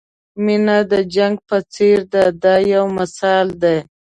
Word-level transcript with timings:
مینه 0.43 0.77
د 0.91 0.93
جنګ 1.15 1.35
په 1.47 1.57
څېر 1.73 1.97
ده 2.13 2.23
دا 2.43 2.55
یو 2.73 2.85
مثال 2.97 3.47
دی. 3.63 3.77